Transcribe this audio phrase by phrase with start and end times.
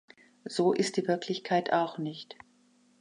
[0.47, 2.35] So ist die Wirklichkeit auch nicht.